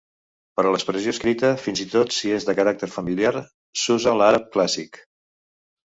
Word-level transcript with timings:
Per 0.59 0.63
a 0.67 0.71
l'expressió 0.75 1.11
escrita, 1.15 1.51
fins 1.65 1.83
i 1.85 1.87
tot 1.91 2.17
si 2.17 2.33
és 2.39 2.49
de 2.49 2.57
caràcter 2.61 2.91
familiar, 2.95 3.35
s'usa 3.83 4.19
l'àrab 4.23 4.53
clàssic. 4.57 5.03